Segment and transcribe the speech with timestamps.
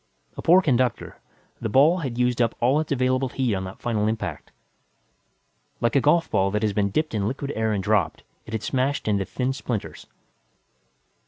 [0.35, 1.19] A poor conductor,
[1.59, 4.51] the ball had used up all its available heat on that final impact.
[5.79, 9.07] Like a golfball that has been dipped in liquid air and dropped, it had smashed
[9.07, 10.07] into thin splinters.